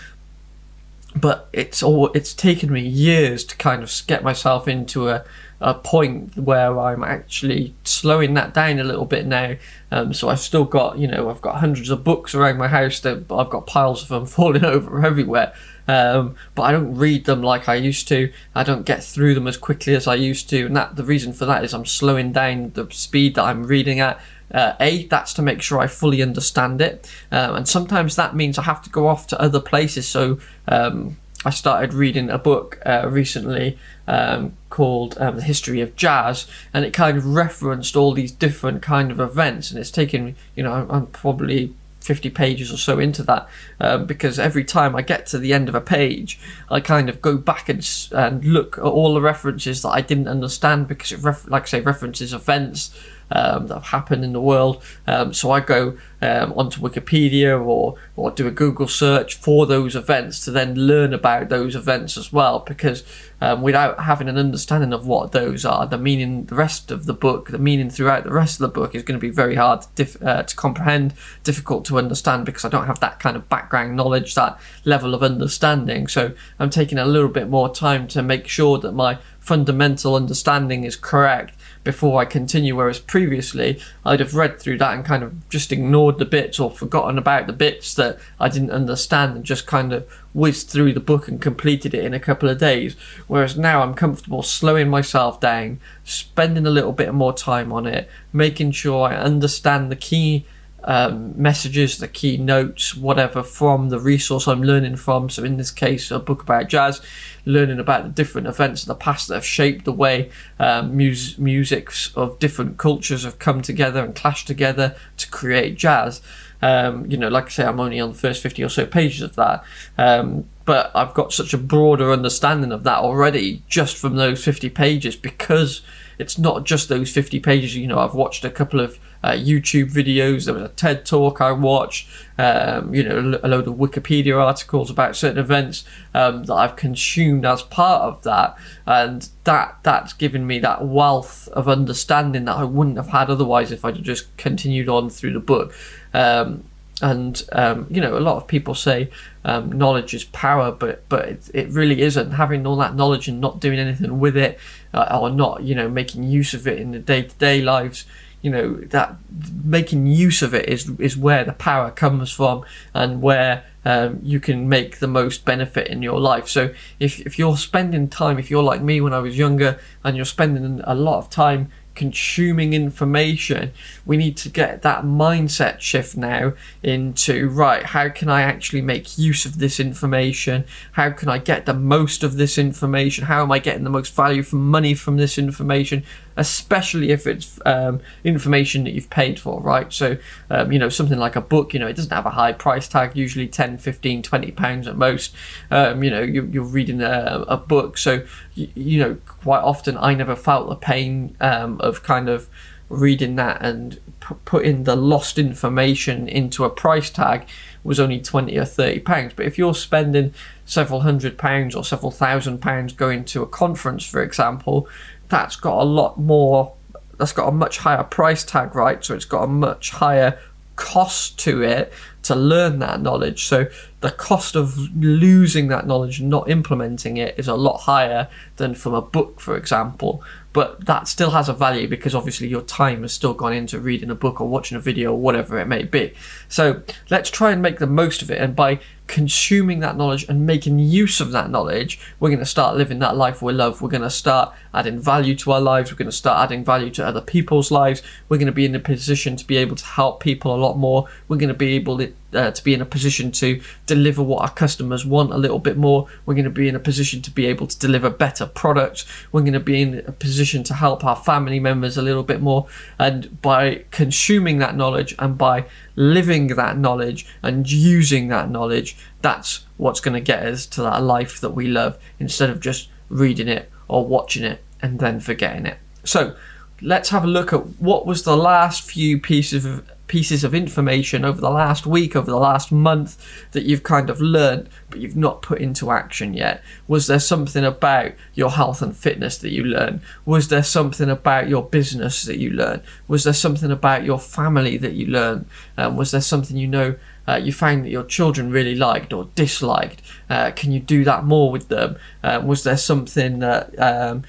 but 1.19 1.49
it's 1.53 1.81
all 1.83 2.11
it's 2.13 2.33
taken 2.33 2.71
me 2.71 2.81
years 2.81 3.43
to 3.45 3.55
kind 3.57 3.83
of 3.83 4.01
get 4.07 4.23
myself 4.23 4.67
into 4.67 5.09
a 5.09 5.23
a 5.59 5.73
point 5.73 6.37
where 6.37 6.79
I'm 6.79 7.03
actually 7.03 7.73
slowing 7.83 8.35
that 8.35 8.53
down 8.53 8.79
a 8.79 8.83
little 8.83 9.05
bit 9.05 9.25
now. 9.25 9.55
Um, 9.91 10.13
so 10.13 10.29
I've 10.29 10.39
still 10.39 10.65
got, 10.65 10.99
you 10.99 11.07
know, 11.07 11.29
I've 11.29 11.41
got 11.41 11.55
hundreds 11.55 11.89
of 11.89 12.03
books 12.03 12.35
around 12.35 12.57
my 12.57 12.67
house 12.67 12.99
that 12.99 13.31
I've 13.31 13.49
got 13.49 13.65
piles 13.65 14.03
of 14.03 14.09
them 14.09 14.25
falling 14.27 14.63
over 14.63 15.03
everywhere. 15.03 15.53
Um, 15.87 16.35
but 16.53 16.63
I 16.63 16.71
don't 16.73 16.95
read 16.95 17.25
them 17.25 17.41
like 17.41 17.69
I 17.69 17.75
used 17.75 18.07
to. 18.09 18.31
I 18.53 18.63
don't 18.63 18.85
get 18.85 19.03
through 19.03 19.33
them 19.33 19.47
as 19.47 19.57
quickly 19.57 19.95
as 19.95 20.05
I 20.05 20.15
used 20.15 20.49
to, 20.49 20.65
and 20.65 20.75
that 20.75 20.97
the 20.97 21.03
reason 21.03 21.31
for 21.31 21.45
that 21.45 21.63
is 21.63 21.73
I'm 21.73 21.85
slowing 21.85 22.33
down 22.33 22.71
the 22.73 22.87
speed 22.91 23.35
that 23.35 23.45
I'm 23.45 23.65
reading 23.65 23.99
at. 24.01 24.19
Uh, 24.53 24.73
a, 24.79 25.05
that's 25.07 25.33
to 25.33 25.41
make 25.41 25.61
sure 25.61 25.79
I 25.79 25.87
fully 25.87 26.21
understand 26.21 26.81
it, 26.81 27.09
um, 27.31 27.57
and 27.57 27.67
sometimes 27.67 28.15
that 28.15 28.35
means 28.35 28.57
I 28.57 28.63
have 28.63 28.81
to 28.83 28.89
go 28.89 29.07
off 29.07 29.27
to 29.27 29.41
other 29.41 29.59
places. 29.59 30.07
So 30.07 30.39
um, 30.67 31.17
I 31.45 31.49
started 31.49 31.93
reading 31.93 32.29
a 32.29 32.37
book 32.37 32.79
uh, 32.85 33.07
recently 33.09 33.77
um, 34.07 34.53
called 34.69 35.17
um, 35.19 35.35
The 35.35 35.43
History 35.43 35.81
of 35.81 35.95
Jazz, 35.95 36.47
and 36.73 36.83
it 36.83 36.93
kind 36.93 37.17
of 37.17 37.25
referenced 37.25 37.95
all 37.95 38.13
these 38.13 38.31
different 38.31 38.81
kind 38.81 39.11
of 39.11 39.19
events. 39.19 39.69
And 39.69 39.79
it's 39.79 39.91
taken, 39.91 40.35
you 40.55 40.63
know, 40.63 40.87
I'm 40.89 41.07
probably 41.07 41.73
50 42.07 42.29
pages 42.31 42.71
or 42.71 42.77
so 42.77 42.99
into 42.99 43.21
that 43.23 43.49
um, 43.81 44.05
because 44.05 44.39
every 44.39 44.63
time 44.63 44.95
I 44.95 45.01
get 45.01 45.25
to 45.27 45.37
the 45.37 45.53
end 45.53 45.67
of 45.67 45.75
a 45.75 45.81
page, 45.81 46.39
I 46.71 46.79
kind 46.79 47.09
of 47.09 47.21
go 47.21 47.37
back 47.37 47.69
and, 47.69 47.85
and 48.13 48.43
look 48.45 48.77
at 48.77 48.83
all 48.83 49.13
the 49.13 49.21
references 49.21 49.81
that 49.81 49.89
I 49.89 50.01
didn't 50.01 50.29
understand 50.29 50.87
because 50.87 51.11
it, 51.11 51.21
ref- 51.21 51.49
like 51.49 51.63
I 51.63 51.65
say, 51.65 51.81
references 51.81 52.33
events 52.33 52.97
um, 53.31 53.67
that 53.67 53.75
have 53.75 53.83
happened 53.85 54.23
in 54.23 54.33
the 54.33 54.41
world. 54.41 54.81
Um, 55.05 55.33
so 55.33 55.51
I 55.51 55.59
go 55.59 55.97
um, 56.21 56.53
onto 56.53 56.81
Wikipedia 56.81 57.63
or 57.63 57.95
or 58.15 58.31
do 58.31 58.47
a 58.47 58.51
Google 58.51 58.87
search 58.87 59.35
for 59.35 59.65
those 59.65 59.95
events 59.95 60.43
to 60.45 60.51
then 60.51 60.73
learn 60.73 61.13
about 61.13 61.49
those 61.49 61.75
events 61.75 62.17
as 62.17 62.33
well. 62.33 62.59
Because 62.59 63.03
um, 63.39 63.61
without 63.61 63.99
having 64.01 64.27
an 64.27 64.37
understanding 64.37 64.93
of 64.93 65.05
what 65.05 65.31
those 65.31 65.63
are, 65.63 65.85
the 65.85 65.97
meaning, 65.97 66.45
the 66.45 66.55
rest 66.55 66.89
of 66.89 67.05
the 67.05 67.13
book, 67.13 67.49
the 67.49 67.59
meaning 67.59 67.89
throughout 67.89 68.23
the 68.23 68.33
rest 68.33 68.55
of 68.55 68.61
the 68.61 68.79
book 68.79 68.95
is 68.95 69.03
going 69.03 69.19
to 69.19 69.21
be 69.21 69.29
very 69.29 69.55
hard 69.55 69.81
to, 69.83 69.87
dif- 69.93 70.23
uh, 70.23 70.43
to 70.43 70.55
comprehend, 70.55 71.13
difficult 71.43 71.85
to 71.85 71.99
understand 71.99 72.45
because 72.45 72.65
I 72.65 72.69
don't 72.69 72.87
have 72.87 72.99
that 73.01 73.19
kind 73.19 73.35
of 73.35 73.47
background 73.47 73.95
knowledge, 73.95 74.33
that 74.35 74.59
level 74.85 75.13
of 75.13 75.21
understanding. 75.21 76.07
So 76.07 76.33
I'm 76.57 76.71
taking 76.71 76.97
a 76.97 77.05
little 77.05 77.29
bit 77.29 77.47
more 77.47 77.73
time 77.73 78.07
to 78.09 78.23
make 78.23 78.47
sure 78.47 78.79
that 78.79 78.93
my 78.93 79.19
fundamental 79.39 80.15
understanding 80.15 80.83
is 80.83 80.95
correct 80.95 81.56
before 81.87 82.19
I 82.19 82.25
continue. 82.25 82.75
Whereas 82.75 82.99
previously, 82.99 83.79
I'd 84.03 84.19
have 84.19 84.35
read 84.35 84.59
through 84.59 84.77
that 84.79 84.93
and 84.93 85.05
kind 85.05 85.23
of 85.23 85.47
just 85.47 85.71
ignored 85.71 86.17
the 86.17 86.25
bits 86.25 86.59
or 86.59 86.69
forgotten 86.69 87.17
about 87.17 87.47
the 87.47 87.53
bits 87.53 87.93
that 87.93 88.19
I 88.41 88.49
didn't 88.49 88.71
understand 88.71 89.37
and 89.37 89.45
just 89.45 89.65
kind 89.65 89.93
of 89.93 90.05
whizzed 90.33 90.67
through 90.67 90.91
the 90.91 90.99
book 90.99 91.29
and 91.29 91.41
completed 91.41 91.93
it 91.93 92.03
in 92.03 92.13
a 92.13 92.19
couple 92.19 92.49
of 92.49 92.57
days. 92.57 92.97
Whereas 93.27 93.57
now 93.57 93.81
I'm 93.81 93.93
comfortable 93.93 94.43
slowing 94.43 94.89
myself 94.89 95.39
down, 95.39 95.79
spending 96.03 96.67
a 96.67 96.71
little 96.71 96.91
bit 96.91 97.13
more 97.13 97.31
time 97.31 97.71
on 97.71 97.85
it, 97.85 98.09
making 98.33 98.73
sure 98.73 99.07
I 99.07 99.15
understand 99.15 99.89
the 99.89 99.95
key 99.95 100.45
um, 100.83 101.33
messages, 101.41 101.97
the 101.97 102.07
key 102.07 102.37
notes, 102.37 102.95
whatever 102.95 103.43
from 103.43 103.89
the 103.89 103.99
resource 103.99 104.47
I'm 104.47 104.63
learning 104.63 104.95
from. 104.97 105.29
So, 105.29 105.43
in 105.43 105.57
this 105.57 105.71
case, 105.71 106.11
a 106.11 106.19
book 106.19 106.41
about 106.41 106.69
jazz, 106.69 107.01
learning 107.45 107.79
about 107.79 108.03
the 108.03 108.09
different 108.09 108.47
events 108.47 108.83
of 108.83 108.87
the 108.87 108.95
past 108.95 109.27
that 109.27 109.35
have 109.35 109.45
shaped 109.45 109.85
the 109.85 109.91
way 109.91 110.29
um, 110.59 110.95
mus- 110.95 111.37
musics 111.37 112.15
of 112.15 112.39
different 112.39 112.77
cultures 112.77 113.23
have 113.23 113.39
come 113.39 113.61
together 113.61 114.03
and 114.03 114.15
clashed 114.15 114.47
together 114.47 114.95
to 115.17 115.29
create 115.29 115.77
jazz. 115.77 116.21
Um, 116.61 117.09
you 117.09 117.17
know, 117.17 117.27
like 117.27 117.45
I 117.45 117.49
say, 117.49 117.65
I'm 117.65 117.79
only 117.79 117.99
on 117.99 118.13
the 118.13 118.17
first 118.17 118.41
50 118.41 118.63
or 118.63 118.69
so 118.69 118.85
pages 118.85 119.21
of 119.21 119.35
that. 119.35 119.63
Um, 119.97 120.45
but 120.65 120.91
I've 120.95 121.13
got 121.13 121.31
such 121.31 121.53
a 121.53 121.57
broader 121.57 122.11
understanding 122.11 122.71
of 122.71 122.83
that 122.83 122.97
already 122.99 123.63
just 123.69 123.95
from 123.95 124.15
those 124.15 124.43
50 124.43 124.69
pages 124.69 125.15
because 125.15 125.81
it's 126.19 126.37
not 126.37 126.65
just 126.65 126.89
those 126.89 127.11
50 127.11 127.39
pages. 127.39 127.75
You 127.75 127.87
know, 127.87 127.99
I've 127.99 128.15
watched 128.15 128.43
a 128.43 128.49
couple 128.49 128.79
of 128.79 128.99
uh, 129.27 129.33
YouTube 129.33 129.91
videos. 129.91 130.45
There 130.45 130.53
was 130.53 130.63
a 130.63 130.69
TED 130.69 131.05
talk 131.05 131.41
I 131.41 131.51
watched. 131.51 132.07
Um, 132.37 132.93
you 132.93 133.03
know, 133.03 133.39
a 133.43 133.47
load 133.47 133.67
of 133.67 133.73
Wikipedia 133.73 134.41
articles 134.41 134.89
about 134.89 135.15
certain 135.17 135.39
events 135.39 135.83
um, 136.13 136.45
that 136.45 136.53
I've 136.53 136.75
consumed 136.77 137.45
as 137.45 137.61
part 137.61 138.03
of 138.03 138.23
that, 138.23 138.57
and 138.85 139.27
that 139.43 139.79
that's 139.83 140.13
given 140.13 140.47
me 140.47 140.59
that 140.59 140.85
wealth 140.85 141.49
of 141.49 141.67
understanding 141.67 142.45
that 142.45 142.55
I 142.55 142.63
wouldn't 142.63 142.95
have 142.95 143.07
had 143.07 143.29
otherwise 143.29 143.71
if 143.71 143.83
I'd 143.83 144.01
just 144.01 144.35
continued 144.37 144.87
on 144.87 145.09
through 145.09 145.33
the 145.33 145.39
book. 145.39 145.73
Um, 146.13 146.63
and 147.01 147.43
um, 147.51 147.87
you 147.89 147.99
know, 147.99 148.17
a 148.17 148.21
lot 148.21 148.37
of 148.37 148.47
people 148.47 148.75
say 148.75 149.09
um, 149.43 149.71
knowledge 149.71 150.13
is 150.13 150.23
power, 150.23 150.71
but 150.71 151.07
but 151.09 151.27
it, 151.27 151.51
it, 151.53 151.69
really 151.69 152.01
isn't. 152.01 152.31
Having 152.31 152.65
all 152.65 152.77
that 152.77 152.95
knowledge 152.95 153.27
and 153.27 153.41
not 153.41 153.59
doing 153.59 153.77
anything 153.77 154.19
with 154.19 154.37
it, 154.37 154.57
uh, 154.93 155.19
or 155.21 155.29
not 155.29 155.63
you 155.63 155.75
know 155.75 155.89
making 155.89 156.23
use 156.23 156.53
of 156.53 156.65
it 156.65 156.79
in 156.79 156.91
the 156.91 156.99
day 156.99 157.23
to 157.23 157.35
day 157.35 157.61
lives, 157.61 158.05
you 158.41 158.51
know 158.51 158.75
that 158.75 159.15
making 159.63 160.07
use 160.07 160.41
of 160.41 160.53
it 160.53 160.69
is 160.69 160.89
is 160.99 161.17
where 161.17 161.43
the 161.43 161.53
power 161.53 161.91
comes 161.91 162.31
from, 162.31 162.63
and 162.93 163.21
where 163.21 163.65
um, 163.85 164.19
you 164.23 164.39
can 164.39 164.69
make 164.69 164.99
the 164.99 165.07
most 165.07 165.45
benefit 165.45 165.87
in 165.87 166.01
your 166.01 166.19
life. 166.19 166.47
So 166.47 166.73
if 166.99 167.19
if 167.21 167.39
you're 167.39 167.57
spending 167.57 168.09
time, 168.09 168.39
if 168.39 168.51
you're 168.51 168.63
like 168.63 168.81
me 168.81 169.01
when 169.01 169.13
I 169.13 169.19
was 169.19 169.37
younger, 169.37 169.79
and 170.03 170.15
you're 170.15 170.25
spending 170.25 170.81
a 170.83 170.95
lot 170.95 171.17
of 171.19 171.29
time 171.29 171.71
consuming 171.97 172.73
information, 172.73 173.71
we 174.05 174.15
need 174.15 174.37
to 174.37 174.49
get 174.49 174.83
that 174.83 175.03
mindset 175.03 175.81
shift 175.81 176.15
now 176.15 176.53
into 176.83 177.49
right, 177.49 177.83
how 177.83 178.07
can 178.07 178.29
I 178.29 178.43
actually 178.43 178.81
make 178.81 179.17
use 179.17 179.45
of 179.45 179.57
this 179.57 179.79
information? 179.79 180.63
How 180.91 181.09
can 181.09 181.27
I 181.27 181.39
get 181.39 181.65
the 181.65 181.73
most 181.73 182.23
of 182.23 182.37
this 182.37 182.57
information? 182.57 183.25
How 183.25 183.41
am 183.41 183.51
I 183.51 183.59
getting 183.59 183.83
the 183.83 183.89
most 183.89 184.13
value 184.15 184.43
for 184.43 184.57
money 184.57 184.93
from 184.93 185.17
this 185.17 185.37
information? 185.37 186.03
Especially 186.37 187.11
if 187.11 187.27
it's 187.27 187.59
um, 187.65 187.99
information 188.23 188.83
that 188.85 188.91
you've 188.91 189.09
paid 189.09 189.39
for, 189.39 189.59
right? 189.59 189.91
So, 189.91 190.17
um, 190.49 190.71
you 190.71 190.79
know, 190.79 190.87
something 190.87 191.17
like 191.17 191.35
a 191.35 191.41
book, 191.41 191.73
you 191.73 191.79
know, 191.79 191.87
it 191.87 191.95
doesn't 191.95 192.13
have 192.13 192.25
a 192.25 192.31
high 192.31 192.53
price 192.53 192.87
tag, 192.87 193.15
usually 193.15 193.47
10, 193.47 193.79
15, 193.79 194.21
20 194.21 194.51
pounds 194.51 194.87
at 194.87 194.95
most. 194.95 195.35
Um, 195.71 196.03
you 196.03 196.09
know, 196.09 196.21
you, 196.21 196.61
are 196.61 196.65
reading 196.65 197.01
a, 197.01 197.43
a, 197.47 197.57
book. 197.57 197.97
So, 197.97 198.23
you, 198.53 198.69
you, 198.75 198.99
know, 198.99 199.17
quite 199.25 199.61
often 199.61 199.97
I 199.97 200.13
never 200.13 200.35
felt 200.35 200.69
the 200.69 200.75
pain 200.75 201.35
um, 201.41 201.81
of 201.81 202.03
kind 202.03 202.29
of 202.29 202.47
reading 202.89 203.35
that 203.35 203.61
and 203.61 203.99
p- 204.21 204.35
putting 204.45 204.83
the 204.83 204.95
lost 204.95 205.37
information 205.37 206.27
into 206.27 206.63
a 206.63 206.69
price 206.69 207.09
tag 207.09 207.45
was 207.83 207.99
only 207.99 208.19
20 208.19 208.57
or 208.57 208.65
30 208.65 208.99
pounds 209.01 209.33
but 209.35 209.45
if 209.45 209.57
you're 209.57 209.75
spending 209.75 210.33
several 210.65 211.01
hundred 211.01 211.37
pounds 211.37 211.75
or 211.75 211.83
several 211.83 212.11
thousand 212.11 212.59
pounds 212.59 212.93
going 212.93 213.25
to 213.25 213.41
a 213.41 213.47
conference 213.47 214.05
for 214.05 214.21
example 214.21 214.87
that's 215.29 215.55
got 215.55 215.81
a 215.81 215.83
lot 215.83 216.19
more 216.19 216.73
that's 217.17 217.31
got 217.31 217.47
a 217.47 217.51
much 217.51 217.79
higher 217.79 218.03
price 218.03 218.43
tag 218.43 218.75
right 218.75 219.03
so 219.03 219.15
it's 219.15 219.25
got 219.25 219.43
a 219.43 219.47
much 219.47 219.91
higher 219.91 220.39
cost 220.77 221.37
to 221.39 221.61
it 221.61 221.91
to 222.23 222.35
learn 222.35 222.79
that 222.79 223.01
knowledge. 223.01 223.45
So 223.45 223.67
the 223.99 224.11
cost 224.11 224.55
of 224.55 224.77
losing 224.95 225.67
that 225.67 225.85
knowledge 225.85 226.19
and 226.19 226.29
not 226.29 226.49
implementing 226.49 227.17
it 227.17 227.37
is 227.37 227.47
a 227.47 227.55
lot 227.55 227.79
higher 227.79 228.29
than 228.55 228.75
from 228.75 228.93
a 228.93 229.01
book, 229.01 229.41
for 229.41 229.57
example. 229.57 230.23
But 230.53 230.85
that 230.85 231.07
still 231.07 231.31
has 231.31 231.49
a 231.49 231.53
value 231.53 231.87
because 231.87 232.15
obviously 232.15 232.47
your 232.47 232.61
time 232.61 233.01
has 233.01 233.11
still 233.11 233.33
gone 233.33 233.53
into 233.53 233.79
reading 233.79 234.09
a 234.09 234.15
book 234.15 234.39
or 234.39 234.47
watching 234.47 234.77
a 234.77 234.81
video 234.81 235.11
or 235.11 235.19
whatever 235.19 235.59
it 235.59 235.67
may 235.67 235.83
be. 235.83 236.13
So 236.47 236.83
let's 237.09 237.29
try 237.29 237.51
and 237.51 237.61
make 237.61 237.79
the 237.79 237.87
most 237.87 238.21
of 238.21 238.31
it. 238.31 238.39
And 238.39 238.55
by 238.55 238.79
consuming 239.07 239.79
that 239.79 239.95
knowledge 239.95 240.27
and 240.27 240.45
making 240.45 240.79
use 240.79 241.19
of 241.19 241.31
that 241.31 241.49
knowledge, 241.49 241.99
we're 242.19 242.29
going 242.29 242.39
to 242.39 242.45
start 242.45 242.75
living 242.75 242.99
that 242.99 243.17
life 243.17 243.41
we 243.41 243.53
love. 243.53 243.81
We're 243.81 243.89
going 243.89 244.01
to 244.01 244.09
start 244.09 244.53
adding 244.73 244.99
value 244.99 245.35
to 245.35 245.53
our 245.53 245.61
lives. 245.61 245.91
We're 245.91 245.97
going 245.97 246.09
to 246.09 246.15
start 246.15 246.43
adding 246.43 246.63
value 246.63 246.89
to 246.91 247.05
other 247.05 247.21
people's 247.21 247.71
lives. 247.71 248.01
We're 248.29 248.37
going 248.37 248.47
to 248.47 248.51
be 248.51 248.65
in 248.65 248.75
a 248.75 248.79
position 248.79 249.35
to 249.37 249.47
be 249.47 249.57
able 249.57 249.75
to 249.77 249.85
help 249.85 250.19
people 250.19 250.53
a 250.53 250.57
lot 250.57 250.77
more. 250.77 251.07
We're 251.27 251.37
going 251.37 251.49
to 251.49 251.55
be 251.55 251.75
able 251.75 251.97
to, 251.97 252.13
uh, 252.33 252.51
to 252.51 252.63
be 252.63 252.73
in 252.73 252.81
a 252.81 252.85
position 252.85 253.31
to 253.31 253.61
deliver 253.85 254.21
what 254.21 254.41
our 254.41 254.49
customers 254.49 255.05
want 255.05 255.31
a 255.31 255.37
little 255.37 255.59
bit 255.59 255.77
more. 255.77 256.07
We're 256.25 256.33
going 256.33 256.45
to 256.45 256.49
be 256.49 256.67
in 256.67 256.75
a 256.75 256.79
position 256.79 257.21
to 257.21 257.31
be 257.31 257.45
able 257.45 257.67
to 257.67 257.79
deliver 257.79 258.09
better 258.09 258.45
products. 258.45 259.05
We're 259.31 259.41
going 259.41 259.53
to 259.53 259.59
be 259.59 259.81
in 259.81 260.03
a 260.05 260.11
position 260.11 260.63
to 260.65 260.73
help 260.73 261.03
our 261.03 261.15
family 261.15 261.59
members 261.59 261.97
a 261.97 262.01
little 262.01 262.23
bit 262.23 262.41
more. 262.41 262.67
And 262.99 263.41
by 263.41 263.85
consuming 263.91 264.59
that 264.59 264.75
knowledge 264.75 265.15
and 265.19 265.37
by 265.37 265.65
living 265.95 266.47
that 266.47 266.77
knowledge 266.77 267.25
and 267.41 267.69
using 267.69 268.27
that 268.29 268.49
knowledge, 268.49 268.97
that's 269.21 269.65
what's 269.77 269.99
going 269.99 270.13
to 270.13 270.21
get 270.21 270.45
us 270.45 270.65
to 270.67 270.81
that 270.83 271.03
life 271.03 271.39
that 271.41 271.51
we 271.51 271.67
love 271.67 271.97
instead 272.19 272.49
of 272.49 272.59
just 272.59 272.89
reading 273.09 273.47
it 273.47 273.71
or 273.87 274.05
watching 274.05 274.43
it 274.43 274.63
and 274.81 274.99
then 274.99 275.19
forgetting 275.19 275.65
it. 275.65 275.77
So 276.03 276.35
let's 276.81 277.09
have 277.09 277.23
a 277.23 277.27
look 277.27 277.53
at 277.53 277.79
what 277.79 278.05
was 278.05 278.23
the 278.23 278.37
last 278.37 278.83
few 278.83 279.19
pieces 279.19 279.65
of 279.65 279.89
pieces 280.07 280.43
of 280.43 280.55
information 280.55 281.25
over 281.25 281.39
the 281.41 281.49
last 281.49 281.85
week, 281.85 282.15
over 282.15 282.31
the 282.31 282.37
last 282.37 282.71
month 282.71 283.17
that 283.51 283.63
you've 283.63 283.83
kind 283.83 284.09
of 284.09 284.21
learned 284.21 284.69
but 284.89 284.99
you've 284.99 285.17
not 285.17 285.41
put 285.41 285.59
into 285.59 285.91
action 285.91 286.33
yet? 286.33 286.63
Was 286.87 287.07
there 287.07 287.19
something 287.19 287.63
about 287.63 288.13
your 288.33 288.51
health 288.51 288.81
and 288.81 288.95
fitness 288.95 289.37
that 289.39 289.51
you 289.51 289.63
learned? 289.63 290.01
Was 290.25 290.47
there 290.47 290.63
something 290.63 291.09
about 291.09 291.49
your 291.49 291.63
business 291.63 292.23
that 292.23 292.37
you 292.37 292.51
learned? 292.51 292.81
Was 293.07 293.23
there 293.23 293.33
something 293.33 293.71
about 293.71 294.03
your 294.03 294.19
family 294.19 294.77
that 294.77 294.93
you 294.93 295.07
learned? 295.07 295.45
Um, 295.77 295.97
was 295.97 296.11
there 296.11 296.21
something 296.21 296.57
you 296.57 296.67
know? 296.67 296.95
Uh, 297.27 297.35
you 297.35 297.51
found 297.51 297.83
that 297.83 297.89
your 297.89 298.05
children 298.05 298.51
really 298.51 298.75
liked 298.75 299.11
or 299.11 299.29
disliked? 299.35 300.01
Uh, 300.29 300.51
can 300.51 300.71
you 300.71 300.79
do 300.79 301.03
that 301.03 301.25
more 301.25 301.51
with 301.51 301.67
them? 301.67 301.97
Uh, 302.23 302.41
was 302.43 302.63
there 302.63 302.77
something 302.77 303.39
that 303.39 303.77
um, 303.79 304.23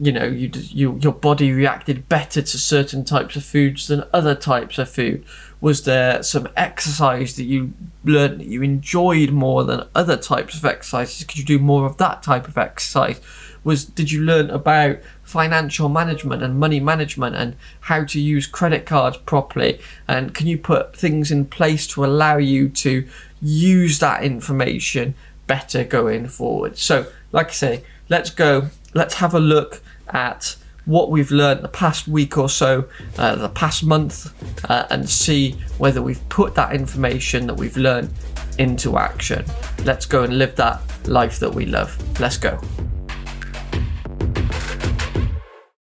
you 0.00 0.10
know 0.10 0.24
you, 0.24 0.50
you 0.54 0.98
your 1.02 1.12
body 1.12 1.52
reacted 1.52 2.08
better 2.08 2.40
to 2.40 2.58
certain 2.58 3.04
types 3.04 3.36
of 3.36 3.44
foods 3.44 3.86
than 3.88 4.04
other 4.12 4.34
types 4.34 4.78
of 4.78 4.88
food. 4.88 5.24
Was 5.60 5.84
there 5.84 6.22
some 6.22 6.48
exercise 6.56 7.36
that 7.36 7.44
you 7.44 7.72
learned 8.04 8.40
that 8.40 8.46
you 8.46 8.62
enjoyed 8.62 9.30
more 9.30 9.64
than 9.64 9.86
other 9.94 10.16
types 10.16 10.56
of 10.56 10.64
exercises? 10.64 11.24
Could 11.24 11.38
you 11.38 11.44
do 11.44 11.58
more 11.58 11.86
of 11.86 11.98
that 11.98 12.22
type 12.22 12.48
of 12.48 12.58
exercise? 12.58 13.20
Was 13.64 13.84
did 13.84 14.10
you 14.10 14.22
learn 14.22 14.50
about 14.50 14.98
financial 15.22 15.88
management 15.88 16.42
and 16.42 16.58
money 16.58 16.80
management 16.80 17.36
and 17.36 17.54
how 17.82 18.04
to 18.04 18.18
use 18.18 18.46
credit 18.46 18.86
cards 18.86 19.18
properly? 19.18 19.78
And 20.08 20.34
can 20.34 20.46
you 20.46 20.58
put 20.58 20.96
things 20.96 21.30
in 21.30 21.44
place 21.44 21.86
to 21.88 22.04
allow 22.04 22.38
you 22.38 22.68
to 22.70 23.06
use 23.40 23.98
that 23.98 24.24
information 24.24 25.14
better 25.46 25.84
going 25.84 26.28
forward? 26.28 26.78
So 26.78 27.06
like 27.30 27.48
i 27.48 27.52
say 27.52 27.84
let's 28.08 28.30
go 28.30 28.68
let's 28.94 29.14
have 29.14 29.34
a 29.34 29.40
look 29.40 29.82
at 30.08 30.56
what 30.84 31.10
we've 31.10 31.30
learned 31.30 31.62
the 31.62 31.68
past 31.68 32.08
week 32.08 32.36
or 32.36 32.48
so, 32.48 32.88
uh, 33.16 33.36
the 33.36 33.48
past 33.48 33.84
month, 33.84 34.32
uh, 34.68 34.86
and 34.90 35.08
see 35.08 35.52
whether 35.78 36.02
we've 36.02 36.26
put 36.28 36.54
that 36.54 36.74
information 36.74 37.46
that 37.46 37.54
we've 37.54 37.76
learned 37.76 38.12
into 38.58 38.98
action. 38.98 39.44
Let's 39.84 40.06
go 40.06 40.24
and 40.24 40.38
live 40.38 40.56
that 40.56 40.80
life 41.06 41.38
that 41.38 41.54
we 41.54 41.66
love. 41.66 41.96
Let's 42.20 42.36
go. 42.36 42.60